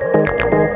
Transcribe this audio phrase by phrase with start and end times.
[0.00, 0.69] Música